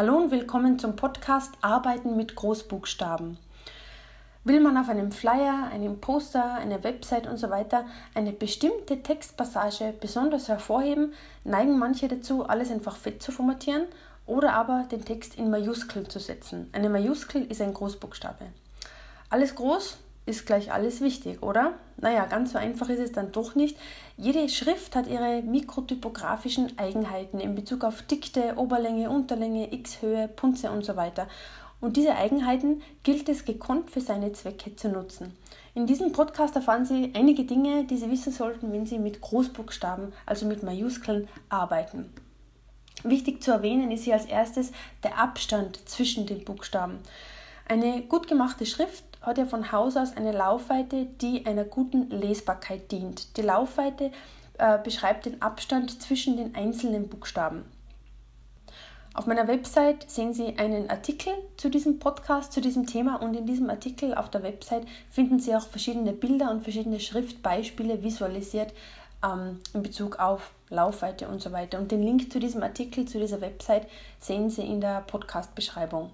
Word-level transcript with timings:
Hallo 0.00 0.16
und 0.16 0.30
willkommen 0.30 0.78
zum 0.78 0.96
Podcast 0.96 1.52
Arbeiten 1.60 2.16
mit 2.16 2.34
Großbuchstaben. 2.34 3.36
Will 4.44 4.60
man 4.60 4.78
auf 4.78 4.88
einem 4.88 5.12
Flyer, 5.12 5.68
einem 5.70 6.00
Poster, 6.00 6.54
einer 6.54 6.82
Website 6.82 7.26
und 7.26 7.36
so 7.36 7.50
weiter 7.50 7.84
eine 8.14 8.32
bestimmte 8.32 9.02
Textpassage 9.02 9.92
besonders 10.00 10.48
hervorheben, 10.48 11.12
neigen 11.44 11.78
manche 11.78 12.08
dazu, 12.08 12.46
alles 12.46 12.70
einfach 12.70 12.96
fett 12.96 13.22
zu 13.22 13.30
formatieren 13.30 13.88
oder 14.24 14.54
aber 14.54 14.86
den 14.90 15.04
Text 15.04 15.34
in 15.34 15.50
Majuskel 15.50 16.08
zu 16.08 16.18
setzen. 16.18 16.70
Eine 16.72 16.88
Majuskel 16.88 17.44
ist 17.44 17.60
ein 17.60 17.74
Großbuchstabe. 17.74 18.46
Alles 19.28 19.54
groß 19.54 19.98
ist 20.26 20.46
gleich 20.46 20.72
alles 20.72 21.00
wichtig, 21.00 21.42
oder? 21.42 21.74
Naja, 21.96 22.24
ganz 22.26 22.52
so 22.52 22.58
einfach 22.58 22.88
ist 22.88 23.00
es 23.00 23.12
dann 23.12 23.32
doch 23.32 23.54
nicht. 23.54 23.76
Jede 24.16 24.48
Schrift 24.48 24.94
hat 24.96 25.06
ihre 25.06 25.42
mikrotypografischen 25.42 26.78
Eigenheiten 26.78 27.40
in 27.40 27.54
Bezug 27.54 27.84
auf 27.84 28.02
Dikte, 28.02 28.54
Oberlänge, 28.56 29.10
Unterlänge, 29.10 29.72
X-Höhe, 29.72 30.28
Punze 30.28 30.70
und 30.70 30.84
so 30.84 30.96
weiter. 30.96 31.26
Und 31.80 31.96
diese 31.96 32.14
Eigenheiten 32.14 32.82
gilt 33.02 33.28
es 33.28 33.44
gekonnt 33.44 33.90
für 33.90 34.00
seine 34.00 34.32
Zwecke 34.32 34.76
zu 34.76 34.88
nutzen. 34.88 35.36
In 35.74 35.86
diesem 35.86 36.12
Podcast 36.12 36.54
erfahren 36.56 36.84
Sie 36.84 37.12
einige 37.14 37.44
Dinge, 37.44 37.84
die 37.84 37.96
Sie 37.96 38.10
wissen 38.10 38.32
sollten, 38.32 38.72
wenn 38.72 38.86
Sie 38.86 38.98
mit 38.98 39.20
Großbuchstaben, 39.20 40.12
also 40.26 40.46
mit 40.46 40.62
Majuskeln, 40.62 41.28
arbeiten. 41.48 42.12
Wichtig 43.02 43.42
zu 43.42 43.50
erwähnen 43.50 43.90
ist 43.90 44.04
hier 44.04 44.14
als 44.14 44.26
erstes 44.26 44.72
der 45.02 45.18
Abstand 45.18 45.88
zwischen 45.88 46.26
den 46.26 46.44
Buchstaben. 46.44 46.98
Eine 47.66 48.02
gut 48.02 48.28
gemachte 48.28 48.66
Schrift 48.66 49.04
hat 49.20 49.38
ja 49.38 49.44
von 49.44 49.70
Haus 49.72 49.96
aus 49.96 50.16
eine 50.16 50.32
Laufweite, 50.32 51.06
die 51.20 51.46
einer 51.46 51.64
guten 51.64 52.10
Lesbarkeit 52.10 52.90
dient. 52.90 53.36
Die 53.36 53.42
Laufweite 53.42 54.12
äh, 54.58 54.78
beschreibt 54.82 55.26
den 55.26 55.42
Abstand 55.42 56.02
zwischen 56.02 56.36
den 56.36 56.54
einzelnen 56.54 57.08
Buchstaben. 57.08 57.64
Auf 59.12 59.26
meiner 59.26 59.48
Website 59.48 60.08
sehen 60.08 60.32
Sie 60.32 60.56
einen 60.56 60.88
Artikel 60.88 61.32
zu 61.56 61.68
diesem 61.68 61.98
Podcast, 61.98 62.52
zu 62.52 62.60
diesem 62.60 62.86
Thema 62.86 63.16
und 63.16 63.34
in 63.34 63.44
diesem 63.44 63.68
Artikel 63.68 64.14
auf 64.14 64.30
der 64.30 64.44
Website 64.44 64.86
finden 65.10 65.40
Sie 65.40 65.54
auch 65.54 65.66
verschiedene 65.66 66.12
Bilder 66.12 66.50
und 66.50 66.62
verschiedene 66.62 67.00
Schriftbeispiele 67.00 68.04
visualisiert 68.04 68.72
ähm, 69.24 69.58
in 69.74 69.82
Bezug 69.82 70.20
auf 70.20 70.52
Laufweite 70.68 71.28
und 71.28 71.42
so 71.42 71.50
weiter. 71.50 71.78
Und 71.78 71.90
den 71.90 72.02
Link 72.04 72.32
zu 72.32 72.38
diesem 72.38 72.62
Artikel, 72.62 73.06
zu 73.06 73.18
dieser 73.18 73.40
Website 73.40 73.88
sehen 74.20 74.48
Sie 74.48 74.62
in 74.62 74.80
der 74.80 75.00
Podcast-Beschreibung. 75.00 76.10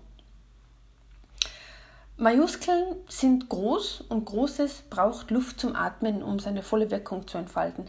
Majuskeln 2.18 2.96
sind 3.08 3.50
groß 3.50 4.04
und 4.08 4.24
Großes 4.24 4.84
braucht 4.88 5.30
Luft 5.30 5.60
zum 5.60 5.76
Atmen, 5.76 6.22
um 6.22 6.38
seine 6.38 6.62
volle 6.62 6.90
Wirkung 6.90 7.28
zu 7.28 7.36
entfalten. 7.36 7.84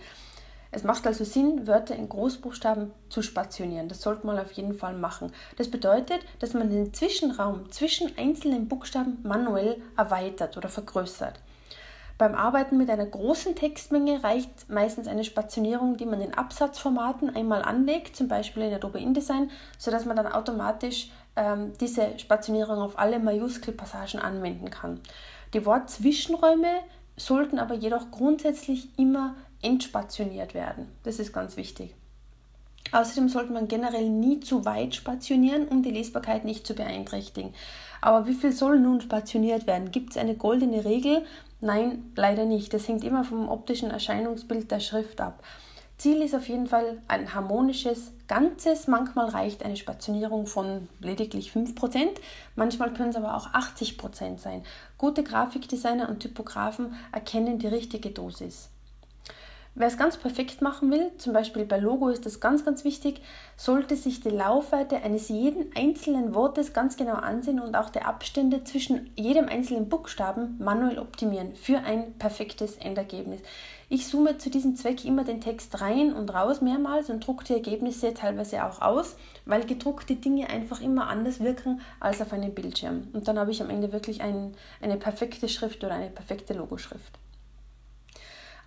Es 0.69 0.83
macht 0.83 1.07
also 1.07 1.23
Sinn, 1.23 1.65
Wörter 1.65 1.95
in 1.95 2.09
Großbuchstaben 2.09 2.91
zu 3.07 3.21
spationieren. 3.21 3.87
Das 3.87 4.01
sollte 4.01 4.27
man 4.27 4.37
auf 4.37 4.51
jeden 4.51 4.73
Fall 4.73 4.95
machen. 4.95 5.31
Das 5.55 5.71
bedeutet, 5.71 6.19
dass 6.39 6.53
man 6.53 6.69
den 6.69 6.93
Zwischenraum 6.93 7.71
zwischen 7.71 8.17
einzelnen 8.17 8.67
Buchstaben 8.67 9.19
manuell 9.23 9.81
erweitert 9.95 10.57
oder 10.57 10.67
vergrößert. 10.67 11.39
Beim 12.17 12.33
Arbeiten 12.33 12.77
mit 12.77 12.89
einer 12.89 13.05
großen 13.05 13.55
Textmenge 13.55 14.23
reicht 14.23 14.69
meistens 14.69 15.07
eine 15.07 15.23
Spationierung, 15.23 15.97
die 15.97 16.05
man 16.05 16.19
in 16.19 16.33
Absatzformaten 16.33 17.35
einmal 17.35 17.61
anlegt, 17.61 18.15
zum 18.15 18.27
Beispiel 18.27 18.63
in 18.63 18.73
Adobe 18.73 18.99
InDesign, 18.99 19.51
sodass 19.77 20.05
man 20.05 20.15
dann 20.15 20.25
automatisch 20.25 21.11
ähm, 21.35 21.73
diese 21.79 22.17
Spationierung 22.17 22.79
auf 22.79 22.97
alle 22.97 23.19
Majuskelpassagen 23.19 24.19
anwenden 24.19 24.71
kann. 24.71 24.99
Die 25.53 25.63
Wortzwischenräume 25.65 26.79
sollten 27.15 27.59
aber 27.59 27.75
jedoch 27.75 28.09
grundsätzlich 28.09 28.89
immer 28.97 29.35
entspationiert 29.61 30.55
werden. 30.55 30.87
Das 31.03 31.19
ist 31.19 31.33
ganz 31.33 31.55
wichtig. 31.55 31.93
Außerdem 32.91 33.27
sollte 33.27 33.51
man 33.51 33.67
generell 33.67 34.09
nie 34.09 34.39
zu 34.39 34.65
weit 34.65 34.95
spationieren, 34.95 35.67
um 35.67 35.83
die 35.83 35.91
Lesbarkeit 35.91 36.45
nicht 36.45 36.65
zu 36.65 36.73
beeinträchtigen. 36.73 37.53
Aber 38.01 38.27
wie 38.27 38.33
viel 38.33 38.53
soll 38.53 38.79
nun 38.79 39.01
spationiert 39.01 39.67
werden? 39.67 39.91
Gibt 39.91 40.11
es 40.11 40.17
eine 40.17 40.35
goldene 40.35 40.85
Regel? 40.85 41.25
Nein, 41.59 42.11
leider 42.15 42.45
nicht. 42.45 42.73
Das 42.73 42.87
hängt 42.87 43.03
immer 43.03 43.23
vom 43.23 43.49
optischen 43.49 43.89
Erscheinungsbild 43.91 44.69
der 44.69 44.79
Schrift 44.79 45.21
ab. 45.21 45.43
Ziel 45.97 46.21
ist 46.21 46.35
auf 46.35 46.47
jeden 46.47 46.67
Fall 46.67 47.01
ein 47.07 47.33
harmonisches 47.33 48.11
Ganzes. 48.27 48.87
Manchmal 48.87 49.29
reicht 49.29 49.65
eine 49.65 49.75
Spationierung 49.75 50.45
von 50.45 50.87
lediglich 50.99 51.51
5%, 51.51 52.09
manchmal 52.55 52.93
können 52.93 53.09
es 53.09 53.15
aber 53.15 53.35
auch 53.35 53.47
80% 53.53 54.37
sein. 54.37 54.63
Gute 54.99 55.23
Grafikdesigner 55.23 56.07
und 56.07 56.19
Typografen 56.19 56.93
erkennen 57.11 57.57
die 57.57 57.67
richtige 57.67 58.11
Dosis. 58.11 58.69
Wer 59.79 59.89
es 59.89 59.97
ganz 59.97 60.17
perfekt 60.17 60.63
machen 60.63 60.89
will, 60.89 61.11
zum 61.19 61.33
Beispiel 61.33 61.63
bei 61.63 61.77
Logo 61.77 62.09
ist 62.09 62.25
das 62.25 62.39
ganz, 62.39 62.65
ganz 62.65 62.83
wichtig, 62.83 63.21
sollte 63.57 63.95
sich 63.95 64.21
die 64.21 64.29
Laufweite 64.29 65.03
eines 65.03 65.29
jeden 65.29 65.69
einzelnen 65.77 66.33
Wortes 66.33 66.73
ganz 66.73 66.97
genau 66.97 67.13
ansehen 67.13 67.59
und 67.59 67.75
auch 67.75 67.91
die 67.91 68.01
Abstände 68.01 68.63
zwischen 68.63 69.11
jedem 69.15 69.47
einzelnen 69.47 69.87
Buchstaben 69.87 70.55
manuell 70.57 70.97
optimieren 70.97 71.55
für 71.55 71.77
ein 71.77 72.13
perfektes 72.17 72.77
Endergebnis. 72.77 73.39
Ich 73.87 74.07
zoome 74.07 74.39
zu 74.39 74.49
diesem 74.49 74.75
Zweck 74.75 75.05
immer 75.05 75.23
den 75.23 75.41
Text 75.41 75.79
rein 75.79 76.11
und 76.11 76.33
raus 76.33 76.59
mehrmals 76.59 77.11
und 77.11 77.27
drucke 77.27 77.45
die 77.45 77.53
Ergebnisse 77.53 78.15
teilweise 78.15 78.65
auch 78.65 78.81
aus, 78.81 79.15
weil 79.45 79.63
gedruckte 79.63 80.15
Dinge 80.15 80.49
einfach 80.49 80.81
immer 80.81 81.07
anders 81.07 81.39
wirken 81.39 81.81
als 81.99 82.19
auf 82.19 82.33
einem 82.33 82.55
Bildschirm. 82.55 83.09
Und 83.13 83.27
dann 83.27 83.37
habe 83.37 83.51
ich 83.51 83.61
am 83.61 83.69
Ende 83.69 83.93
wirklich 83.93 84.21
ein, 84.23 84.55
eine 84.81 84.97
perfekte 84.97 85.47
Schrift 85.47 85.83
oder 85.83 85.93
eine 85.93 86.09
perfekte 86.09 86.55
Logoschrift. 86.55 87.19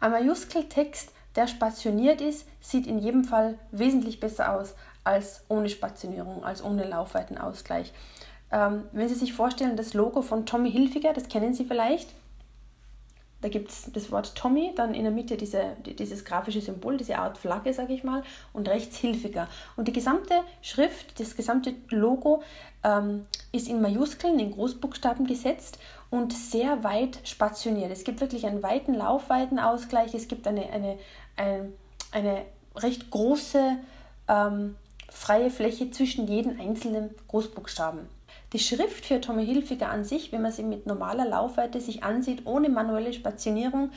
Ein 0.00 0.12
Majuskeltext, 0.12 1.12
der 1.36 1.46
spationiert 1.46 2.20
ist, 2.20 2.46
sieht 2.60 2.86
in 2.86 2.98
jedem 2.98 3.24
Fall 3.24 3.58
wesentlich 3.70 4.18
besser 4.18 4.54
aus 4.54 4.74
als 5.04 5.44
ohne 5.48 5.68
Spationierung, 5.68 6.42
als 6.44 6.64
ohne 6.64 6.84
Laufweitenausgleich. 6.88 7.92
Ähm, 8.50 8.84
wenn 8.92 9.08
Sie 9.08 9.14
sich 9.14 9.32
vorstellen, 9.32 9.76
das 9.76 9.94
Logo 9.94 10.22
von 10.22 10.46
Tommy 10.46 10.72
Hilfiger, 10.72 11.12
das 11.12 11.28
kennen 11.28 11.54
Sie 11.54 11.64
vielleicht, 11.64 12.08
da 13.40 13.48
gibt 13.48 13.70
es 13.70 13.90
das 13.92 14.12
Wort 14.12 14.34
Tommy, 14.34 14.72
dann 14.76 14.92
in 14.92 15.04
der 15.04 15.12
Mitte 15.12 15.36
diese, 15.36 15.76
dieses 15.84 16.24
grafische 16.26 16.60
Symbol, 16.60 16.98
diese 16.98 17.18
Art 17.18 17.38
Flagge, 17.38 17.72
sage 17.72 17.94
ich 17.94 18.04
mal, 18.04 18.22
und 18.52 18.68
rechts 18.68 18.98
Hilfiger. 18.98 19.48
Und 19.76 19.88
die 19.88 19.94
gesamte 19.94 20.34
Schrift, 20.60 21.18
das 21.18 21.36
gesamte 21.36 21.74
Logo 21.88 22.42
ähm, 22.84 23.26
ist 23.52 23.68
in 23.68 23.80
Majuskeln, 23.80 24.38
in 24.38 24.50
Großbuchstaben 24.50 25.26
gesetzt 25.26 25.78
und 26.10 26.32
sehr 26.32 26.82
weit 26.82 27.20
spationiert. 27.24 27.90
Es 27.90 28.04
gibt 28.04 28.20
wirklich 28.20 28.46
einen 28.46 28.62
weiten 28.62 28.94
Laufweitenausgleich, 28.94 30.14
es 30.14 30.28
gibt 30.28 30.46
eine, 30.46 30.68
eine, 30.70 30.98
eine, 31.36 31.72
eine 32.10 32.42
recht 32.76 33.10
große 33.10 33.76
ähm, 34.28 34.76
freie 35.08 35.50
Fläche 35.50 35.90
zwischen 35.90 36.26
jedem 36.26 36.60
einzelnen 36.60 37.10
Großbuchstaben. 37.28 38.08
Die 38.52 38.58
Schrift 38.58 39.06
für 39.06 39.20
Tommy 39.20 39.46
Hilfiger 39.46 39.90
an 39.90 40.04
sich, 40.04 40.32
wenn 40.32 40.42
man 40.42 40.52
sie 40.52 40.64
mit 40.64 40.86
normaler 40.86 41.26
Laufweite 41.26 41.80
sich 41.80 42.02
ansieht, 42.02 42.46
ohne 42.46 42.68
manuelle 42.68 43.12
Spationierung, 43.12 43.90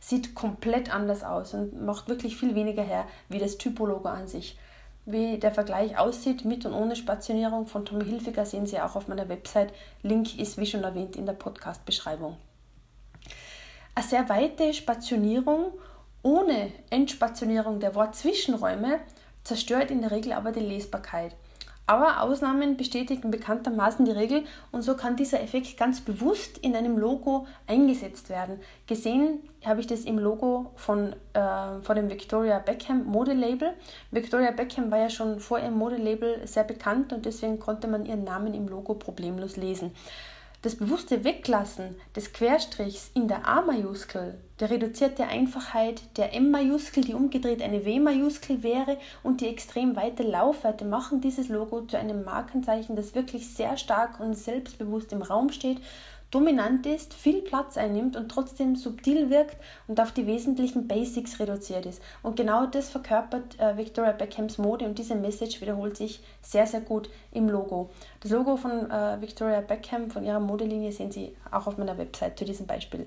sieht 0.00 0.34
komplett 0.34 0.94
anders 0.94 1.24
aus 1.24 1.54
und 1.54 1.84
macht 1.84 2.08
wirklich 2.08 2.36
viel 2.36 2.54
weniger 2.54 2.82
her 2.82 3.06
wie 3.28 3.38
das 3.38 3.58
Typologo 3.58 4.08
an 4.08 4.28
sich. 4.28 4.56
Wie 5.10 5.38
der 5.38 5.52
Vergleich 5.52 5.96
aussieht 5.96 6.44
mit 6.44 6.66
und 6.66 6.74
ohne 6.74 6.94
Spationierung 6.94 7.66
von 7.66 7.86
Tommy 7.86 8.04
Hilfiger 8.04 8.44
sehen 8.44 8.66
Sie 8.66 8.78
auch 8.78 8.94
auf 8.94 9.08
meiner 9.08 9.30
Website. 9.30 9.72
Link 10.02 10.38
ist 10.38 10.58
wie 10.58 10.66
schon 10.66 10.84
erwähnt 10.84 11.16
in 11.16 11.24
der 11.24 11.32
Podcast-Beschreibung. 11.32 12.36
Eine 13.94 14.06
sehr 14.06 14.28
weite 14.28 14.74
Spationierung 14.74 15.72
ohne 16.22 16.72
Entspationierung 16.90 17.80
der 17.80 17.94
Wortzwischenräume 17.94 19.00
zerstört 19.44 19.90
in 19.90 20.02
der 20.02 20.10
Regel 20.10 20.34
aber 20.34 20.52
die 20.52 20.60
Lesbarkeit. 20.60 21.34
Aber 21.88 22.20
Ausnahmen 22.20 22.76
bestätigen 22.76 23.30
bekanntermaßen 23.30 24.04
die 24.04 24.10
Regel 24.10 24.44
und 24.72 24.82
so 24.82 24.94
kann 24.94 25.16
dieser 25.16 25.40
Effekt 25.40 25.78
ganz 25.78 26.02
bewusst 26.02 26.58
in 26.58 26.76
einem 26.76 26.98
Logo 26.98 27.46
eingesetzt 27.66 28.28
werden. 28.28 28.60
Gesehen 28.86 29.40
habe 29.64 29.80
ich 29.80 29.86
das 29.86 30.00
im 30.02 30.18
Logo 30.18 30.70
von, 30.76 31.14
äh, 31.32 31.80
von 31.80 31.96
dem 31.96 32.10
Victoria 32.10 32.58
Beckham 32.58 33.06
Modelabel. 33.06 33.72
Victoria 34.10 34.50
Beckham 34.50 34.90
war 34.90 34.98
ja 34.98 35.08
schon 35.08 35.40
vor 35.40 35.60
ihrem 35.60 35.78
Modelabel 35.78 36.46
sehr 36.46 36.64
bekannt 36.64 37.14
und 37.14 37.24
deswegen 37.24 37.58
konnte 37.58 37.88
man 37.88 38.04
ihren 38.04 38.22
Namen 38.22 38.52
im 38.52 38.68
Logo 38.68 38.92
problemlos 38.92 39.56
lesen. 39.56 39.92
Das 40.60 40.74
bewusste 40.74 41.22
Weglassen 41.22 41.94
des 42.16 42.32
Querstrichs 42.32 43.12
in 43.14 43.28
der 43.28 43.46
A-Majuskel, 43.46 44.40
der 44.58 44.70
reduzierte 44.70 45.24
Einfachheit 45.24 46.02
der 46.16 46.34
M-Majuskel, 46.34 47.04
die 47.04 47.14
umgedreht 47.14 47.62
eine 47.62 47.84
W-Majuskel 47.84 48.64
wäre, 48.64 48.98
und 49.22 49.40
die 49.40 49.46
extrem 49.46 49.94
weite 49.94 50.24
Laufweite 50.24 50.84
machen 50.84 51.20
dieses 51.20 51.48
Logo 51.48 51.82
zu 51.82 51.96
einem 51.96 52.24
Markenzeichen, 52.24 52.96
das 52.96 53.14
wirklich 53.14 53.54
sehr 53.54 53.76
stark 53.76 54.18
und 54.18 54.34
selbstbewusst 54.34 55.12
im 55.12 55.22
Raum 55.22 55.50
steht 55.50 55.80
dominant 56.30 56.84
ist, 56.86 57.14
viel 57.14 57.40
Platz 57.42 57.76
einnimmt 57.76 58.16
und 58.16 58.28
trotzdem 58.28 58.76
subtil 58.76 59.30
wirkt 59.30 59.56
und 59.86 60.00
auf 60.00 60.12
die 60.12 60.26
wesentlichen 60.26 60.86
Basics 60.86 61.40
reduziert 61.40 61.86
ist. 61.86 62.02
Und 62.22 62.36
genau 62.36 62.66
das 62.66 62.90
verkörpert 62.90 63.58
äh, 63.58 63.76
Victoria 63.76 64.12
Beckhams 64.12 64.58
Mode 64.58 64.84
und 64.84 64.98
diese 64.98 65.14
Message 65.14 65.60
wiederholt 65.60 65.96
sich 65.96 66.20
sehr, 66.42 66.66
sehr 66.66 66.82
gut 66.82 67.08
im 67.32 67.48
Logo. 67.48 67.90
Das 68.20 68.30
Logo 68.30 68.56
von 68.56 68.90
äh, 68.90 69.20
Victoria 69.20 69.60
Beckham, 69.60 70.10
von 70.10 70.24
ihrer 70.24 70.40
Modelinie, 70.40 70.92
sehen 70.92 71.10
Sie 71.10 71.34
auch 71.50 71.66
auf 71.66 71.78
meiner 71.78 71.96
Website 71.96 72.38
zu 72.38 72.44
diesem 72.44 72.66
Beispiel. 72.66 73.06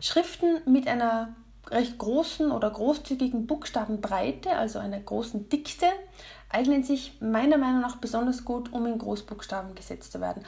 Schriften 0.00 0.60
mit 0.66 0.86
einer 0.86 1.34
recht 1.70 1.98
großen 1.98 2.50
oder 2.52 2.70
großzügigen 2.70 3.46
Buchstabenbreite, 3.46 4.50
also 4.50 4.78
einer 4.78 5.00
großen 5.00 5.48
Dichte, 5.48 5.86
eignen 6.48 6.84
sich 6.84 7.20
meiner 7.20 7.58
Meinung 7.58 7.80
nach 7.80 7.96
besonders 7.96 8.44
gut, 8.44 8.72
um 8.72 8.86
in 8.86 8.98
Großbuchstaben 8.98 9.74
gesetzt 9.74 10.12
zu 10.12 10.20
werden. 10.20 10.44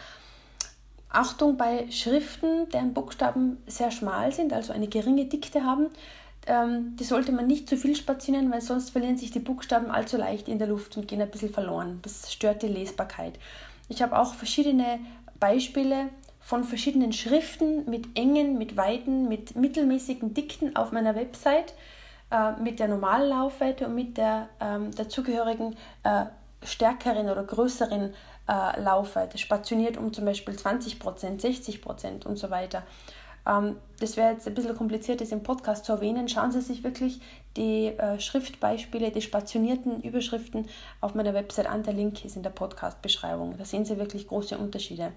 Achtung 1.11 1.57
bei 1.57 1.91
Schriften, 1.91 2.69
deren 2.71 2.93
Buchstaben 2.93 3.59
sehr 3.67 3.91
schmal 3.91 4.33
sind, 4.33 4.53
also 4.53 4.73
eine 4.73 4.89
geringe 4.89 5.25
Dichte 5.25 5.65
haben, 5.65 5.87
ähm, 6.47 6.97
die 6.97 7.05
sollte 7.05 7.33
man 7.33 7.47
nicht 7.47 7.69
zu 7.69 7.77
viel 7.77 7.97
spazieren, 7.97 8.51
weil 8.51 8.61
sonst 8.61 8.91
verlieren 8.91 9.17
sich 9.17 9.31
die 9.31 9.39
Buchstaben 9.39 9.91
allzu 9.91 10.17
leicht 10.17 10.49
in 10.49 10.59
der 10.59 10.69
Luft 10.69 10.97
und 10.97 11.09
gehen 11.09 11.21
ein 11.21 11.31
bisschen 11.31 11.53
verloren. 11.53 12.01
Das 12.03 12.33
stört 12.33 12.63
die 12.63 12.69
Lesbarkeit. 12.69 13.39
Ich 13.89 14.03
habe 14.03 14.19
auch 14.19 14.35
verschiedene 14.35 15.01
Beispiele 15.41 16.09
von 16.41 16.65
verschiedenen 16.65 17.13
Schriften 17.13 17.89
mit 17.91 18.19
engen, 18.19 18.57
mit 18.59 18.77
weiten, 18.77 19.29
mit 19.29 19.57
mittelmäßigen 19.57 20.35
Dichten 20.35 20.77
auf 20.77 20.93
meiner 20.93 21.15
Website 21.15 21.75
äh, 22.31 22.53
mit 22.61 22.79
der 22.79 22.89
normalen 22.89 23.29
Laufweite 23.29 23.87
und 23.87 23.95
mit 23.95 24.17
der 24.17 24.49
ähm, 24.61 24.91
dazugehörigen 24.95 25.77
äh, 26.05 26.27
stärkeren 26.65 27.29
oder 27.29 27.45
größeren 27.45 28.15
äh, 28.49 28.81
Laufweite, 28.81 29.39
spationiert 29.39 29.97
um 29.97 30.13
zum 30.13 30.25
Beispiel 30.25 30.55
20%, 30.55 30.99
60% 31.41 32.27
und 32.27 32.37
so 32.37 32.51
weiter. 32.51 32.83
Ähm, 33.47 33.77
das 34.01 34.17
wäre 34.17 34.33
jetzt 34.33 34.47
ein 34.47 34.55
bisschen 34.55 34.77
kompliziert, 34.77 35.21
das 35.21 35.33
im 35.33 35.43
Podcast 35.43 35.85
zu 35.85 35.93
erwähnen. 35.93 36.29
Schauen 36.29 36.53
Sie 36.53 36.61
sich 36.61 36.85
wirklich 36.85 37.21
die 37.57 37.87
äh, 37.87 38.21
Schriftbeispiele, 38.21 39.11
die 39.11 39.23
spationierten 39.23 40.03
Überschriften 40.03 40.69
auf 41.01 41.15
meiner 41.15 41.35
Website 41.35 41.69
an. 41.69 41.83
Der 41.83 41.95
Link 41.95 42.25
ist 42.25 42.37
in 42.37 42.43
der 42.43 42.51
Podcast-Beschreibung. 42.51 43.57
Da 43.57 43.65
sehen 43.65 43.85
Sie 43.85 43.99
wirklich 43.99 44.29
große 44.29 44.57
Unterschiede. 44.59 45.13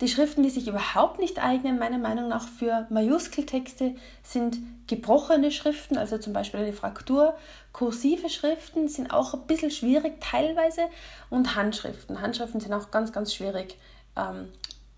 Die 0.00 0.08
Schriften, 0.08 0.42
die 0.42 0.50
sich 0.50 0.66
überhaupt 0.66 1.20
nicht 1.20 1.42
eignen, 1.44 1.78
meiner 1.78 1.98
Meinung 1.98 2.28
nach 2.28 2.48
für 2.48 2.86
Majuskeltexte, 2.88 3.94
sind 4.22 4.56
gebrochene 4.86 5.50
Schriften, 5.50 5.98
also 5.98 6.16
zum 6.16 6.32
Beispiel 6.32 6.60
eine 6.60 6.72
Fraktur. 6.72 7.34
Kursive 7.72 8.28
Schriften 8.28 8.88
sind 8.88 9.12
auch 9.12 9.34
ein 9.34 9.46
bisschen 9.46 9.70
schwierig 9.70 10.20
teilweise 10.20 10.82
und 11.28 11.54
Handschriften. 11.54 12.20
Handschriften 12.20 12.60
sind 12.60 12.72
auch 12.72 12.90
ganz, 12.90 13.12
ganz 13.12 13.32
schwierig, 13.34 13.78
ähm, 14.16 14.48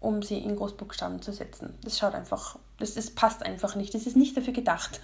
um 0.01 0.23
sie 0.23 0.39
in 0.39 0.57
Großbuchstaben 0.57 1.21
zu 1.21 1.33
setzen. 1.33 1.79
Das 1.85 1.99
schaut 1.99 2.15
einfach, 2.15 2.59
das, 2.79 2.95
das 2.95 3.11
passt 3.11 3.45
einfach 3.45 3.75
nicht. 3.75 3.95
Das 3.95 4.07
ist 4.07 4.17
nicht 4.17 4.37
dafür 4.37 4.53
gedacht. 4.53 5.01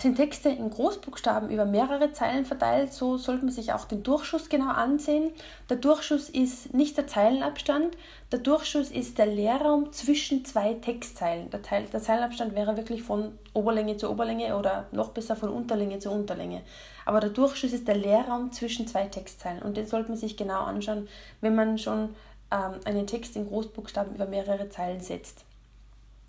Sind 0.00 0.16
Texte 0.16 0.48
in 0.48 0.70
Großbuchstaben 0.70 1.50
über 1.50 1.66
mehrere 1.66 2.10
Zeilen 2.10 2.46
verteilt, 2.46 2.90
so 2.90 3.18
sollte 3.18 3.44
man 3.44 3.52
sich 3.52 3.74
auch 3.74 3.84
den 3.84 4.02
Durchschuss 4.02 4.48
genau 4.48 4.70
ansehen. 4.70 5.30
Der 5.68 5.76
Durchschuss 5.76 6.30
ist 6.30 6.72
nicht 6.72 6.96
der 6.96 7.06
Zeilenabstand, 7.06 7.98
der 8.32 8.38
Durchschuss 8.38 8.90
ist 8.90 9.18
der 9.18 9.26
Leerraum 9.26 9.92
zwischen 9.92 10.42
zwei 10.46 10.72
Textzeilen. 10.72 11.50
Der, 11.50 11.60
Teil, 11.60 11.84
der 11.92 12.00
Zeilenabstand 12.00 12.54
wäre 12.54 12.78
wirklich 12.78 13.02
von 13.02 13.38
Oberlänge 13.52 13.98
zu 13.98 14.10
Oberlänge 14.10 14.56
oder 14.56 14.86
noch 14.90 15.10
besser 15.10 15.36
von 15.36 15.50
Unterlänge 15.50 15.98
zu 15.98 16.10
Unterlänge. 16.10 16.62
Aber 17.04 17.20
der 17.20 17.28
Durchschuss 17.28 17.74
ist 17.74 17.86
der 17.86 17.96
Leerraum 17.96 18.52
zwischen 18.52 18.86
zwei 18.86 19.04
Textzeilen 19.04 19.60
und 19.60 19.76
den 19.76 19.86
sollte 19.86 20.08
man 20.08 20.16
sich 20.16 20.34
genau 20.34 20.62
anschauen, 20.62 21.08
wenn 21.42 21.54
man 21.54 21.76
schon 21.76 22.14
ähm, 22.50 22.80
einen 22.86 23.06
Text 23.06 23.36
in 23.36 23.46
Großbuchstaben 23.46 24.14
über 24.14 24.24
mehrere 24.24 24.70
Zeilen 24.70 25.00
setzt. 25.00 25.44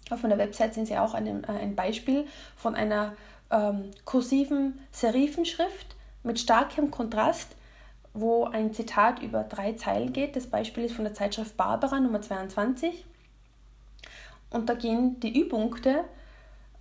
Auf 0.10 0.24
meiner 0.24 0.38
Website 0.38 0.74
sehen 0.74 0.86
Sie 0.86 0.98
auch 0.98 1.14
ein, 1.14 1.46
äh, 1.46 1.48
ein 1.48 1.78
Beispiel 1.78 2.26
von 2.58 2.76
einer 2.76 3.14
ähm, 3.52 3.92
kursiven 4.06 4.80
Serifenschrift 4.92 5.96
mit 6.24 6.40
starkem 6.40 6.92
Kontrast, 6.92 7.56
wo 8.14 8.46
ein 8.46 8.74
Zitat 8.74 9.22
über 9.22 9.44
drei 9.44 9.74
Zeilen 9.74 10.14
geht. 10.14 10.36
Das 10.36 10.48
Beispiel 10.48 10.86
ist 10.86 10.96
von 10.96 11.06
der 11.06 11.14
Zeitschrift 11.14 11.56
Barbara 11.58 12.00
Nummer 12.00 12.22
22. 12.22 13.06
Und 14.50 14.70
da 14.70 14.74
gehen 14.74 15.20
die 15.20 15.40
Übungspunkte 15.40 16.04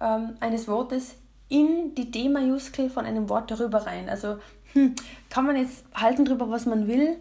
ähm, 0.01 0.37
eines 0.41 0.67
Wortes 0.67 1.17
in 1.49 1.95
die 1.95 2.11
D-Majuskel 2.11 2.91
von 2.91 3.05
einem 3.05 3.29
Wort 3.29 3.51
darüber 3.51 3.87
rein. 3.87 4.09
Also 4.09 4.39
hm, 4.73 4.95
kann 5.29 5.47
man 5.47 5.57
jetzt 5.57 5.85
halten 5.95 6.25
darüber, 6.25 6.51
was 6.51 6.67
man 6.67 6.87
will 6.87 7.17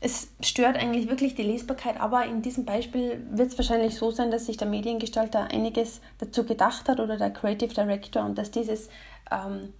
es 0.00 0.28
stört 0.40 0.76
eigentlich 0.76 1.08
wirklich 1.08 1.34
die 1.34 1.42
Lesbarkeit, 1.42 2.00
aber 2.00 2.24
in 2.24 2.40
diesem 2.40 2.64
Beispiel 2.64 3.22
wird 3.30 3.52
es 3.52 3.58
wahrscheinlich 3.58 3.94
so 3.96 4.10
sein, 4.10 4.30
dass 4.30 4.46
sich 4.46 4.56
der 4.56 4.66
Mediengestalter 4.68 5.50
einiges 5.52 6.00
dazu 6.18 6.44
gedacht 6.44 6.88
hat 6.88 7.00
oder 7.00 7.18
der 7.18 7.30
Creative 7.30 7.74
Director 7.74 8.24
und 8.24 8.38
dass 8.38 8.50
dieses 8.50 8.88
ähm, 9.30 9.74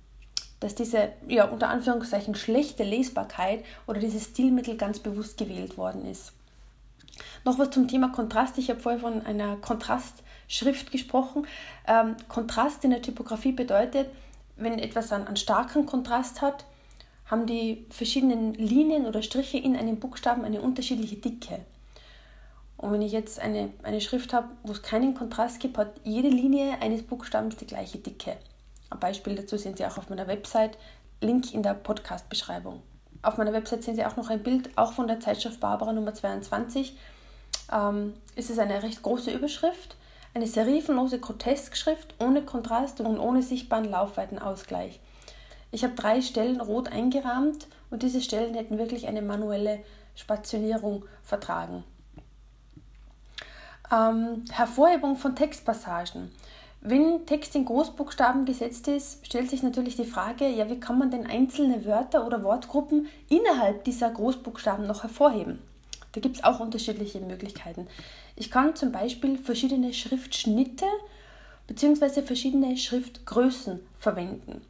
dass 0.61 0.75
diese 0.75 1.13
ja, 1.27 1.47
unter 1.47 1.69
Anführungszeichen 1.69 2.35
schlechte 2.35 2.85
Lesbarkeit 2.85 3.65
oder 3.87 3.99
dieses 3.99 4.25
Stilmittel 4.25 4.77
ganz 4.77 4.99
bewusst 4.99 5.39
gewählt 5.39 5.79
worden 5.79 6.05
ist. 6.05 6.33
Noch 7.45 7.59
was 7.59 7.71
zum 7.71 7.89
Thema 7.89 8.09
Kontrast. 8.13 8.59
Ich 8.59 8.69
habe 8.69 8.81
vorher 8.81 9.01
von 9.01 9.25
einer 9.25 9.57
Kontrastschrift 9.57 10.93
gesprochen. 10.93 11.47
Ähm, 11.87 12.17
Kontrast 12.29 12.85
in 12.85 12.91
der 12.91 13.03
Typografie 13.03 13.53
bedeutet, 13.53 14.11
wenn 14.57 14.79
etwas 14.79 15.13
einen, 15.13 15.27
einen 15.27 15.37
starken 15.37 15.87
Kontrast 15.87 16.43
hat, 16.43 16.67
haben 17.31 17.47
die 17.47 17.87
verschiedenen 17.91 18.55
Linien 18.55 19.07
oder 19.07 19.23
Striche 19.23 19.59
in 19.59 19.77
einem 19.77 20.01
Buchstaben 20.01 20.45
eine 20.45 20.61
unterschiedliche 20.61 21.17
Dicke. 21.17 21.61
Und 22.77 22.93
wenn 22.93 23.03
ich 23.03 23.13
jetzt 23.13 23.39
eine, 23.39 23.71
eine 23.83 24.01
Schrift 24.01 24.33
habe, 24.33 24.49
wo 24.65 24.73
es 24.73 24.83
keinen 24.83 25.15
Kontrast 25.15 25.61
gibt, 25.61 25.79
hat 25.79 25.93
jede 26.03 26.29
Linie 26.29 26.81
eines 26.81 27.03
Buchstabens 27.03 27.57
die 27.57 27.67
gleiche 27.67 27.99
Dicke. 27.99 28.37
Ein 28.89 28.99
Beispiel 28.99 29.37
dazu 29.37 29.57
sehen 29.57 29.77
Sie 29.77 29.87
auch 29.87 29.99
auf 29.99 30.09
meiner 30.09 30.27
Website, 30.27 30.77
Link 31.21 31.55
in 31.55 31.63
der 31.63 31.75
Podcast-Beschreibung. 31.75 32.83
Auf 33.23 33.37
meiner 33.37 33.53
Website 33.53 33.85
sehen 33.85 33.95
Sie 33.95 34.05
auch 34.05 34.17
noch 34.17 34.31
ein 34.31 34.43
Bild, 34.43 34.71
auch 34.77 34.95
von 34.95 35.07
der 35.07 35.21
Zeitschrift 35.21 35.61
Barbara 35.61 35.93
Nummer 35.93 36.15
22. 36.15 36.97
Ähm, 37.71 38.15
es 38.35 38.51
ist 38.51 38.59
eine 38.59 38.83
recht 38.83 39.03
große 39.03 39.31
Überschrift, 39.31 39.97
eine 40.35 40.47
serifenlose 40.47 41.21
Groteskschrift 41.21 42.15
ohne 42.19 42.43
Kontrast 42.43 43.01
und 43.01 43.19
ohne 43.19 43.43
sichtbaren 43.43 43.91
Laufweitenausgleich. 43.91 45.01
Ich 45.71 45.85
habe 45.85 45.95
drei 45.95 46.21
Stellen 46.21 46.61
rot 46.61 46.89
eingerahmt 46.89 47.69
und 47.91 48.03
diese 48.03 48.21
Stellen 48.21 48.55
hätten 48.55 48.79
wirklich 48.79 49.07
eine 49.07 49.23
manuelle 49.23 49.81
Spationierung 50.15 51.05
vertragen. 51.23 51.85
Ähm, 53.93 54.45
Hervorhebung 54.51 55.17
von 55.17 55.35
Textpassagen. 55.35 56.31
Wenn 56.83 57.27
Text 57.27 57.55
in 57.55 57.67
Großbuchstaben 57.67 58.47
gesetzt 58.47 58.89
ist, 58.89 59.27
stellt 59.27 59.51
sich 59.51 59.63
natürlich 59.63 59.97
die 59.97 60.07
Frage, 60.07 60.49
ja, 60.49 60.71
wie 60.71 60.81
kann 60.81 60.99
man 60.99 61.11
denn 61.11 61.27
einzelne 61.27 61.85
Wörter 61.85 62.27
oder 62.27 62.43
Wortgruppen 62.43 63.07
innerhalb 63.29 63.85
dieser 63.85 64.11
Großbuchstaben 64.11 64.87
noch 64.87 65.03
hervorheben? 65.03 65.59
Da 66.13 66.21
gibt 66.21 66.37
es 66.37 66.45
auch 66.45 66.59
unterschiedliche 66.59 67.21
Möglichkeiten. 67.21 67.87
Ich 68.35 68.51
kann 68.51 68.75
zum 68.77 68.93
Beispiel 68.93 69.39
verschiedene 69.39 69.93
Schriftschnitte 69.93 70.87
bzw. 71.67 72.23
verschiedene 72.23 72.77
Schriftgrößen 72.77 73.81
verwenden. 73.99 74.63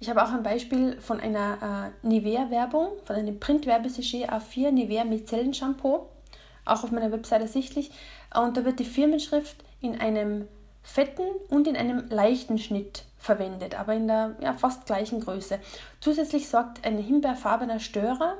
Ich 0.00 0.08
habe 0.08 0.22
auch 0.22 0.32
ein 0.32 0.44
Beispiel 0.44 1.00
von 1.00 1.18
einer 1.18 1.92
äh, 2.02 2.06
Nivea-Werbung, 2.06 2.88
von 3.04 3.16
einem 3.16 3.40
Print-Werbesujet 3.40 4.30
A4 4.30 4.70
Nivea 4.70 5.04
Micellen-Shampoo, 5.04 6.06
auch 6.64 6.84
auf 6.84 6.92
meiner 6.92 7.10
Webseite 7.10 7.44
ersichtlich. 7.44 7.90
Und 8.34 8.56
da 8.56 8.64
wird 8.64 8.78
die 8.78 8.84
Firmenschrift 8.84 9.56
in 9.80 10.00
einem 10.00 10.46
fetten 10.82 11.26
und 11.48 11.66
in 11.66 11.76
einem 11.76 12.08
leichten 12.08 12.58
Schnitt 12.58 13.04
verwendet, 13.18 13.78
aber 13.78 13.94
in 13.94 14.06
der 14.06 14.36
ja, 14.40 14.52
fast 14.52 14.86
gleichen 14.86 15.20
Größe. 15.20 15.58
Zusätzlich 16.00 16.48
sorgt 16.48 16.86
ein 16.86 16.98
himbeerfarbener 16.98 17.80
Störer 17.80 18.38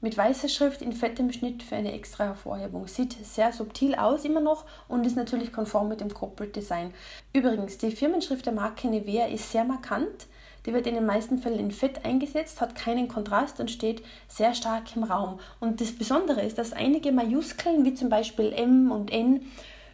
mit 0.00 0.16
weißer 0.16 0.48
Schrift 0.48 0.80
in 0.80 0.92
fettem 0.92 1.30
Schnitt 1.32 1.62
für 1.62 1.76
eine 1.76 1.92
extra 1.92 2.24
Hervorhebung. 2.24 2.86
Sieht 2.86 3.16
sehr 3.26 3.52
subtil 3.52 3.96
aus 3.96 4.24
immer 4.24 4.40
noch 4.40 4.64
und 4.88 5.04
ist 5.04 5.16
natürlich 5.16 5.52
konform 5.52 5.88
mit 5.88 6.00
dem 6.00 6.14
Corporate 6.14 6.52
Design. 6.52 6.94
Übrigens, 7.32 7.76
die 7.78 7.90
Firmenschrift 7.90 8.46
der 8.46 8.54
Marke 8.54 8.88
Nivea 8.88 9.26
ist 9.26 9.50
sehr 9.50 9.64
markant. 9.64 10.26
Die 10.66 10.72
wird 10.72 10.86
in 10.86 10.94
den 10.94 11.06
meisten 11.06 11.38
Fällen 11.38 11.58
in 11.58 11.70
Fett 11.70 12.04
eingesetzt, 12.04 12.60
hat 12.60 12.74
keinen 12.74 13.08
Kontrast 13.08 13.60
und 13.60 13.70
steht 13.70 14.02
sehr 14.28 14.54
stark 14.54 14.94
im 14.94 15.04
Raum. 15.04 15.38
Und 15.58 15.80
das 15.80 15.92
Besondere 15.92 16.42
ist, 16.42 16.58
dass 16.58 16.72
einige 16.72 17.12
Majuskeln, 17.12 17.84
wie 17.84 17.94
zum 17.94 18.08
Beispiel 18.08 18.52
M 18.52 18.90
und 18.90 19.12
N, 19.12 19.42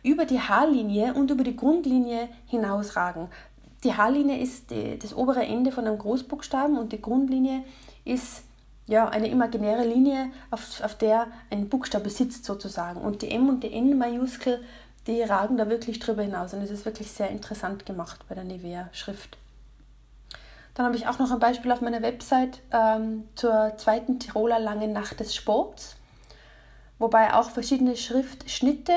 über 0.03 0.25
die 0.25 0.41
Haarlinie 0.41 1.15
und 1.15 1.31
über 1.31 1.45
die 1.45 1.57
Grundlinie 1.57 2.29
hinausragen. 2.47 3.29
Die 3.85 3.95
Haarlinie 3.95 4.39
ist 4.39 4.71
die, 4.71 4.99
das 4.99 5.15
obere 5.15 5.45
Ende 5.45 5.73
von 5.73 5.87
einem 5.87 5.99
Großbuchstaben 5.99 6.79
und 6.79 6.93
die 6.93 7.03
Grundlinie 7.03 7.63
ist 8.05 8.43
ja, 8.87 9.09
eine 9.09 9.29
imaginäre 9.29 9.85
Linie, 9.85 10.31
auf, 10.51 10.81
auf 10.83 10.97
der 10.97 11.27
ein 11.51 11.69
Buchstabe 11.69 12.09
sitzt 12.09 12.45
sozusagen. 12.45 13.01
Und 13.01 13.23
die 13.23 13.31
M 13.31 13.49
und 13.49 13.65
die 13.65 13.73
N-Majuskel, 13.73 14.63
die 15.07 15.23
ragen 15.23 15.57
da 15.57 15.69
wirklich 15.69 15.99
drüber 15.99 16.23
hinaus. 16.23 16.55
Und 16.55 16.63
es 16.63 16.71
ist 16.71 16.85
wirklich 16.85 17.11
sehr 17.11 17.31
interessant 17.31 17.85
gemacht 17.85 18.21
bei 18.29 18.35
der 18.35 18.45
Nivea-Schrift. 18.45 19.37
Dann 20.77 20.85
habe 20.85 20.97
ich 20.97 21.07
auch 21.07 21.19
noch 21.19 21.31
ein 21.31 21.39
Beispiel 21.39 21.73
auf 21.73 21.81
meiner 21.81 22.03
Website 22.03 22.61
ähm, 22.71 23.27
zur 23.35 23.73
zweiten 23.79 24.21
Tiroler 24.21 24.59
Langen 24.59 24.93
Nacht 24.93 25.19
des 25.21 25.35
Sports, 25.35 25.97
wobei 26.99 27.33
auch 27.33 27.49
verschiedene 27.49 27.97
Schriftschnitte, 27.97 28.93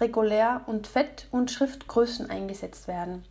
regulär 0.00 0.62
und 0.66 0.86
fett 0.86 1.28
und 1.30 1.50
Schriftgrößen 1.50 2.30
eingesetzt 2.30 2.88
werden. 2.88 3.26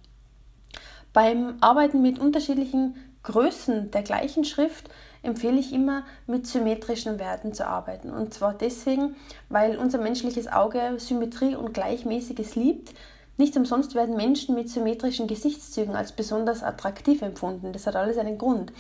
Beim 1.12 1.58
Arbeiten 1.60 2.04
mit 2.04 2.20
unterschiedlichen 2.20 2.96
Größen 3.24 3.90
der 3.90 4.04
gleichen 4.04 4.46
Schrift 4.46 4.88
empfehle 5.24 5.60
ich 5.60 5.74
immer, 5.74 6.04
mit 6.28 6.46
symmetrischen 6.46 7.18
Werten 7.18 7.52
zu 7.52 7.66
arbeiten. 7.68 8.12
Und 8.12 8.32
zwar 8.32 8.54
deswegen, 8.54 9.16
weil 9.50 9.78
unser 9.78 9.98
menschliches 9.98 10.48
Auge 10.48 11.00
Symmetrie 11.00 11.56
und 11.56 11.74
Gleichmäßiges 11.74 12.56
liebt, 12.56 12.94
Nicht 13.42 13.58
umsonst 13.58 13.96
werden 13.96 14.16
Menschen 14.16 14.54
mit 14.54 14.70
symmetrischen 14.70 15.26
Gesichtszügen 15.26 15.96
als 15.96 16.12
besonders 16.12 16.62
attraktiv 16.62 17.24
empfunden. 17.24 17.74
Das 17.74 17.88
hat 17.88 17.96
alles 17.96 18.20
einen 18.20 18.38
Grund. 18.38 18.72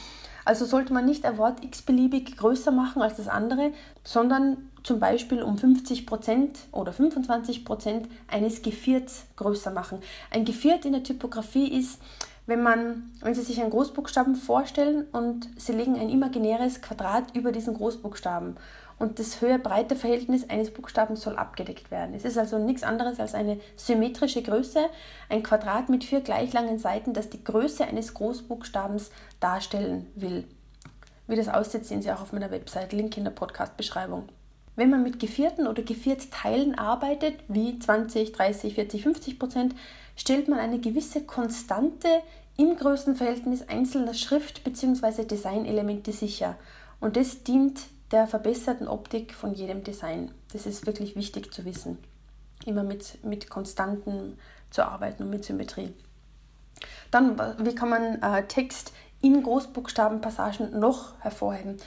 Also 0.45 0.65
sollte 0.65 0.93
man 0.93 1.03
nicht 1.03 1.25
ein 1.25 1.39
Wort 1.39 1.63
x-beliebig 1.63 2.37
größer 2.37 2.69
machen 2.69 3.01
als 3.01 3.15
das 3.15 3.27
andere, 3.27 3.71
sondern 4.03 4.69
zum 4.83 4.99
Beispiel 4.99 5.41
um 5.41 5.55
50% 5.55 6.49
oder 6.73 6.91
25% 6.91 8.03
eines 8.27 8.61
Gevierts 8.61 9.23
größer 9.35 9.71
machen. 9.71 9.97
Ein 10.29 10.45
Geviert 10.45 10.85
in 10.85 10.93
der 10.93 11.01
Typografie 11.01 11.79
ist, 11.79 11.99
wenn 12.45 12.61
man, 12.61 13.11
wenn 13.21 13.33
Sie 13.33 13.41
sich 13.41 13.61
einen 13.61 13.71
Großbuchstaben 13.71 14.35
vorstellen 14.35 15.07
und 15.11 15.49
Sie 15.57 15.71
legen 15.71 15.99
ein 15.99 16.09
imaginäres 16.09 16.81
Quadrat 16.81 17.35
über 17.35 17.51
diesen 17.51 17.73
Großbuchstaben 17.73 18.57
und 19.01 19.17
das 19.17 19.41
Höhe-Breite-Verhältnis 19.41 20.49
eines 20.49 20.71
Buchstabens 20.71 21.21
soll 21.21 21.35
abgedeckt 21.35 21.89
werden. 21.89 22.13
Es 22.13 22.23
ist 22.23 22.37
also 22.37 22.59
nichts 22.59 22.83
anderes 22.83 23.19
als 23.19 23.33
eine 23.33 23.59
symmetrische 23.75 24.43
Größe, 24.43 24.79
ein 25.27 25.41
Quadrat 25.41 25.89
mit 25.89 26.03
vier 26.03 26.21
gleich 26.21 26.53
langen 26.53 26.77
Seiten, 26.77 27.13
das 27.13 27.29
die 27.29 27.43
Größe 27.43 27.85
eines 27.85 28.13
Großbuchstabens 28.13 29.09
darstellen 29.39 30.05
will. 30.15 30.45
Wie 31.27 31.35
das 31.35 31.47
aussieht, 31.47 31.85
sehen 31.85 32.01
Sie 32.01 32.11
auch 32.11 32.21
auf 32.21 32.31
meiner 32.31 32.51
Website, 32.51 32.93
Link 32.93 33.17
in 33.17 33.23
der 33.23 33.31
Podcast-Beschreibung. 33.31 34.29
Wenn 34.75 34.91
man 34.91 35.01
mit 35.01 35.19
Gevierten 35.19 35.65
oder 35.65 35.81
Geviertteilen 35.81 36.77
arbeitet, 36.77 37.35
wie 37.47 37.79
20, 37.79 38.31
30, 38.33 38.75
40, 38.75 39.03
50 39.03 39.39
Prozent, 39.39 39.75
stellt 40.15 40.47
man 40.47 40.59
eine 40.59 40.79
gewisse 40.79 41.23
Konstante 41.23 42.07
im 42.55 42.75
Größenverhältnis 42.75 43.67
einzelner 43.67 44.13
Schrift- 44.13 44.63
bzw. 44.63 45.25
Designelemente 45.25 46.11
sicher. 46.11 46.55
Und 46.99 47.17
das 47.17 47.43
dient 47.43 47.81
der 48.11 48.27
verbesserten 48.27 48.87
Optik 48.87 49.33
von 49.33 49.53
jedem 49.53 49.83
Design. 49.83 50.31
Das 50.51 50.65
ist 50.65 50.85
wirklich 50.85 51.15
wichtig 51.15 51.53
zu 51.53 51.65
wissen. 51.65 51.97
Immer 52.65 52.83
mit, 52.83 53.23
mit 53.23 53.49
Konstanten 53.49 54.37
zu 54.69 54.85
arbeiten 54.85 55.23
und 55.23 55.29
mit 55.29 55.45
Symmetrie. 55.45 55.93
Dann, 57.09 57.39
wie 57.59 57.75
kann 57.75 57.89
man 57.89 58.21
äh, 58.21 58.45
Text 58.47 58.93
in 59.21 59.43
Großbuchstabenpassagen 59.43 60.79
noch 60.79 61.13
hervorheben? 61.19 61.77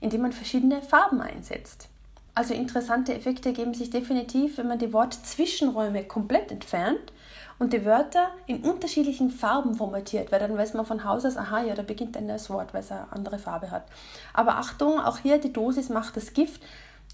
Indem 0.00 0.22
man 0.22 0.32
verschiedene 0.32 0.82
Farben 0.82 1.20
einsetzt. 1.20 1.88
Also 2.34 2.52
interessante 2.52 3.14
Effekte 3.14 3.50
ergeben 3.50 3.74
sich 3.74 3.90
definitiv, 3.90 4.58
wenn 4.58 4.68
man 4.68 4.78
die 4.78 4.92
Wortzwischenräume 4.92 6.04
komplett 6.04 6.50
entfernt 6.50 7.12
und 7.58 7.72
die 7.72 7.84
Wörter 7.84 8.28
in 8.46 8.62
unterschiedlichen 8.62 9.30
Farben 9.30 9.74
formatiert, 9.74 10.32
weil 10.32 10.40
dann 10.40 10.56
weiß 10.56 10.74
man 10.74 10.86
von 10.86 11.04
Haus 11.04 11.24
aus, 11.24 11.36
aha, 11.36 11.62
ja, 11.62 11.74
da 11.74 11.82
beginnt 11.82 12.16
ein 12.16 12.26
neues 12.26 12.50
Wort, 12.50 12.74
weil 12.74 12.80
es 12.80 12.90
eine 12.90 13.12
andere 13.12 13.38
Farbe 13.38 13.70
hat. 13.70 13.86
Aber 14.32 14.56
Achtung, 14.56 14.98
auch 15.00 15.18
hier 15.18 15.38
die 15.38 15.52
Dosis 15.52 15.88
macht 15.88 16.16
das 16.16 16.32
Gift. 16.32 16.62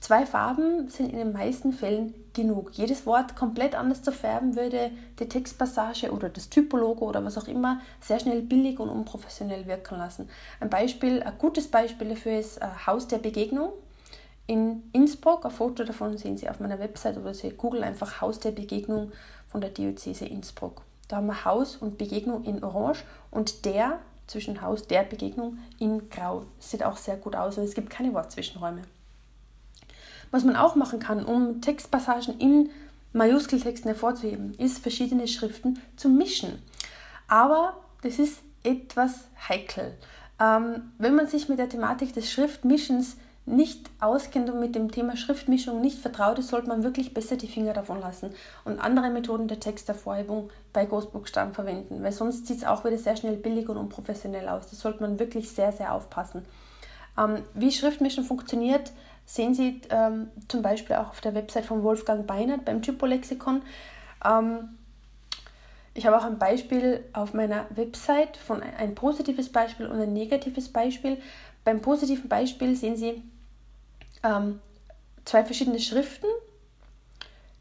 Zwei 0.01 0.25
Farben 0.25 0.89
sind 0.89 1.11
in 1.11 1.19
den 1.19 1.33
meisten 1.33 1.75
Fällen 1.75 2.15
genug. 2.33 2.71
Jedes 2.73 3.05
Wort 3.05 3.37
komplett 3.37 3.75
anders 3.75 4.03
zu 4.03 4.13
färben 4.13 4.57
würde 4.57 4.91
die 5.19 5.29
Textpassage 5.29 6.11
oder 6.11 6.31
das 6.31 6.49
Typologo 6.49 7.07
oder 7.07 7.23
was 7.23 7.37
auch 7.37 7.49
immer 7.49 7.81
sehr 8.01 8.19
schnell 8.19 8.41
billig 8.41 8.81
und 8.81 8.89
unprofessionell 8.89 9.67
wirken 9.67 9.99
lassen. 9.99 10.31
Ein 10.59 10.71
Beispiel, 10.71 11.23
ein 11.23 11.37
gutes 11.37 11.69
Beispiel 11.69 12.09
dafür 12.09 12.39
ist 12.39 12.59
äh, 12.59 12.67
Haus 12.87 13.09
der 13.09 13.19
Begegnung 13.19 13.73
in 14.47 14.85
Innsbruck. 14.95 15.45
Ein 15.45 15.51
Foto 15.51 15.85
davon 15.85 16.17
sehen 16.17 16.39
Sie 16.39 16.49
auf 16.49 16.61
meiner 16.61 16.79
Website 16.79 17.19
oder 17.19 17.35
Sie 17.35 17.51
googeln 17.51 17.85
einfach 17.85 18.23
Haus 18.23 18.41
der 18.41 18.53
Begegnung 18.53 19.13
von 19.51 19.61
der 19.61 19.71
Diözese 19.71 20.27
Innsbruck. 20.27 20.83
Da 21.09 21.17
haben 21.17 21.27
wir 21.27 21.45
Haus 21.45 21.77
und 21.77 21.99
Begegnung 21.99 22.45
in 22.45 22.63
Orange 22.63 23.05
und 23.31 23.65
der 23.65 23.99
zwischen 24.27 24.63
Haus 24.63 24.87
der 24.87 25.03
Begegnung 25.03 25.59
in 25.79 26.09
Grau. 26.09 26.45
Sieht 26.61 26.85
auch 26.85 26.97
sehr 26.97 27.17
gut 27.17 27.35
aus 27.35 27.59
und 27.59 27.65
es 27.65 27.75
gibt 27.75 27.91
keine 27.91 28.15
Wortzwischenräume. 28.15 28.83
Was 30.31 30.45
man 30.45 30.55
auch 30.55 30.77
machen 30.77 31.01
kann, 31.01 31.25
um 31.25 31.61
Textpassagen 31.61 32.39
in 32.39 32.71
Majuskeltexten 33.13 33.91
hervorzuheben, 33.91 34.55
ist 34.55 34.79
verschiedene 34.79 35.27
Schriften 35.27 35.81
zu 35.97 36.09
mischen. 36.09 36.63
Aber 37.27 37.77
das 38.03 38.21
ist 38.21 38.41
etwas 38.63 39.25
heikel. 39.49 39.97
Ähm, 40.39 40.93
wenn 40.99 41.17
man 41.17 41.27
sich 41.27 41.49
mit 41.49 41.59
der 41.59 41.69
Thematik 41.69 42.15
des 42.15 42.31
Schriftmischens 42.31 43.17
nicht 43.51 43.91
auskennt 44.01 44.49
und 44.51 44.61
mit 44.61 44.75
dem 44.75 44.91
Thema 44.91 45.17
Schriftmischung 45.17 45.81
nicht 45.81 45.99
vertraut 45.99 46.39
ist, 46.39 46.49
sollte 46.49 46.69
man 46.69 46.83
wirklich 46.83 47.13
besser 47.13 47.37
die 47.37 47.49
Finger 47.49 47.73
davon 47.73 48.01
lassen 48.01 48.31
und 48.65 48.79
andere 48.79 49.11
Methoden 49.11 49.49
der 49.49 49.61
Textervorhebung 49.61 50.51
bei 50.73 50.85
Großbuchstaben 50.85 51.53
verwenden, 51.53 52.03
weil 52.03 52.13
sonst 52.13 52.47
sieht 52.47 52.59
es 52.59 52.65
auch 52.65 52.85
wieder 52.85 52.99
sehr 52.99 53.17
schnell 53.17 53.37
billig 53.37 53.69
und 53.69 53.77
unprofessionell 53.77 54.49
aus. 54.49 54.69
Das 54.69 54.81
sollte 54.81 55.03
man 55.03 55.19
wirklich 55.19 55.51
sehr, 55.51 55.73
sehr 55.73 55.93
aufpassen. 55.93 56.45
Ähm, 57.19 57.43
wie 57.55 57.73
Schriftmischen 57.73 58.25
funktioniert, 58.25 58.93
sehen 59.27 59.55
Sie 59.55 59.81
ähm, 59.91 60.29
zum 60.49 60.63
Beispiel 60.63 60.97
auch 60.97 61.11
auf 61.11 61.21
der 61.21 61.35
Website 61.35 61.67
von 61.67 61.83
Wolfgang 61.83 62.27
Beinert 62.27 62.65
beim 62.65 62.83
Typolexikon. 62.83 63.63
Ähm, 64.25 64.71
ich 65.95 66.07
habe 66.07 66.17
auch 66.17 66.25
ein 66.25 66.39
Beispiel 66.39 67.05
auf 67.13 67.35
meiner 67.35 67.67
Website 67.71 68.37
von 68.37 68.63
ein 68.63 68.95
positives 68.95 69.51
Beispiel 69.51 69.87
und 69.87 70.01
ein 70.01 70.13
negatives 70.13 70.69
Beispiel. 70.69 71.19
Beim 71.65 71.83
positiven 71.83 72.29
Beispiel 72.29 72.77
sehen 72.77 72.97
Sie 72.97 73.23
ähm, 74.23 74.61
zwei 75.25 75.45
verschiedene 75.45 75.81
Schriften, 75.81 76.27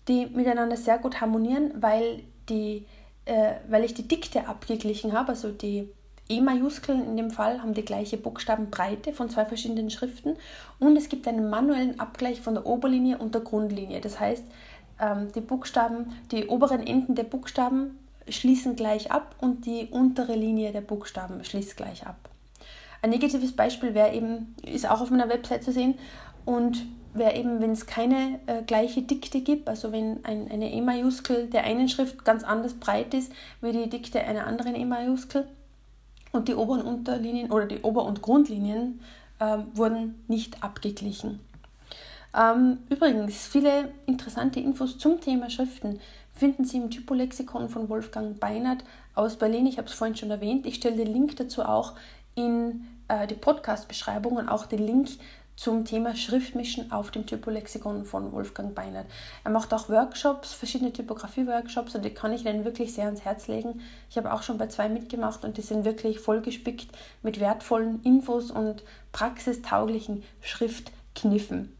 die 0.07 0.25
miteinander 0.25 0.77
sehr 0.77 0.97
gut 0.97 1.21
harmonieren, 1.21 1.71
weil, 1.75 2.23
die, 2.49 2.85
äh, 3.25 3.55
weil 3.69 3.83
ich 3.83 3.93
die 3.93 4.07
Dikte 4.07 4.47
abgeglichen 4.47 5.13
habe, 5.13 5.29
also 5.29 5.51
die 5.51 5.89
E-Majuskeln 6.29 7.03
in 7.05 7.17
dem 7.17 7.31
Fall 7.31 7.61
haben 7.61 7.73
die 7.73 7.85
gleiche 7.85 8.17
Buchstabenbreite 8.17 9.13
von 9.13 9.29
zwei 9.29 9.45
verschiedenen 9.45 9.89
Schriften 9.89 10.35
und 10.77 10.95
es 10.95 11.09
gibt 11.09 11.27
einen 11.27 11.49
manuellen 11.49 11.99
Abgleich 11.99 12.39
von 12.39 12.53
der 12.53 12.67
Oberlinie 12.67 13.17
und 13.17 13.33
der 13.33 13.41
Grundlinie. 13.41 13.99
Das 13.99 14.19
heißt, 14.19 14.43
ähm, 14.99 15.31
die 15.33 15.41
Buchstaben, 15.41 16.13
die 16.31 16.45
oberen 16.47 16.85
Enden 16.85 17.15
der 17.15 17.23
Buchstaben 17.23 17.97
schließen 18.27 18.75
gleich 18.75 19.11
ab 19.11 19.35
und 19.39 19.65
die 19.65 19.87
untere 19.89 20.35
Linie 20.35 20.71
der 20.71 20.81
Buchstaben 20.81 21.43
schließt 21.43 21.75
gleich 21.75 22.05
ab. 22.05 22.29
Ein 23.01 23.11
negatives 23.11 23.55
Beispiel 23.55 23.93
wäre 23.93 24.13
eben, 24.13 24.55
ist 24.63 24.87
auch 24.87 25.01
auf 25.01 25.09
meiner 25.09 25.29
Website 25.29 25.63
zu 25.63 25.71
sehen, 25.71 25.97
und 26.49 26.83
wäre 27.13 27.35
eben, 27.35 27.61
wenn 27.61 27.73
es 27.73 27.85
keine 27.85 28.39
äh, 28.47 28.63
gleiche 28.63 29.03
Dikte 29.03 29.41
gibt, 29.41 29.69
also 29.69 29.91
wenn 29.91 30.25
ein, 30.25 30.49
eine 30.49 30.73
E-Majuskel 30.73 31.45
der 31.45 31.63
einen 31.63 31.87
Schrift 31.89 32.25
ganz 32.25 32.43
anders 32.43 32.73
breit 32.73 33.13
ist 33.13 33.31
wie 33.61 33.71
die 33.71 33.87
Dikte 33.87 34.19
einer 34.21 34.47
anderen 34.47 34.73
E-Majuskel 34.75 35.47
und 36.31 36.47
die 36.47 36.55
Ober- 36.55 36.73
und 36.73 36.81
Unterlinien 36.81 37.51
oder 37.51 37.67
die 37.67 37.81
Ober- 37.81 38.03
und 38.03 38.23
Grundlinien 38.23 38.99
äh, 39.37 39.59
wurden 39.75 40.23
nicht 40.27 40.63
abgeglichen. 40.63 41.39
Ähm, 42.35 42.79
übrigens, 42.89 43.45
viele 43.45 43.91
interessante 44.07 44.59
Infos 44.59 44.97
zum 44.97 45.21
Thema 45.21 45.51
Schriften 45.51 45.99
finden 46.33 46.65
Sie 46.65 46.77
im 46.77 46.89
Typolexikon 46.89 47.69
von 47.69 47.89
Wolfgang 47.89 48.39
Beinert 48.39 48.83
aus 49.13 49.35
Berlin. 49.35 49.67
Ich 49.67 49.77
habe 49.77 49.87
es 49.87 49.93
vorhin 49.93 50.15
schon 50.15 50.31
erwähnt. 50.31 50.65
Ich 50.65 50.75
stelle 50.75 50.97
den 50.97 51.13
Link 51.13 51.35
dazu 51.37 51.63
auch 51.63 51.93
in 52.33 52.87
äh, 53.07 53.27
die 53.27 53.35
Podcast-Beschreibung 53.35 54.37
und 54.37 54.49
auch 54.49 54.65
den 54.65 54.83
Link 54.83 55.09
zum 55.59 55.83
Thema 55.83 56.15
Schriftmischen 56.15 56.89
auf 56.89 57.11
dem 57.11 57.25
Typolexikon 57.25 58.05
von 58.05 58.31
Wolfgang 58.31 58.73
Beinert. 58.73 59.07
Er 59.43 59.51
macht 59.51 59.73
auch 59.73 59.89
Workshops, 59.89 60.53
verschiedene 60.53 60.93
Typografie-Workshops 60.93 61.95
und 61.95 62.05
die 62.05 62.13
kann 62.13 62.31
ich 62.31 62.45
Ihnen 62.45 62.63
wirklich 62.63 62.93
sehr 62.93 63.07
ans 63.07 63.25
Herz 63.25 63.49
legen. 63.49 63.81
Ich 64.09 64.15
habe 64.15 64.31
auch 64.31 64.41
schon 64.41 64.57
bei 64.57 64.67
zwei 64.67 64.87
mitgemacht 64.87 65.43
und 65.43 65.57
die 65.57 65.61
sind 65.61 65.83
wirklich 65.83 66.21
vollgespickt 66.21 66.97
mit 67.23 67.41
wertvollen 67.41 68.01
Infos 68.03 68.51
und 68.51 68.85
praxistauglichen 69.11 70.23
Schriftkniffen. 70.39 71.75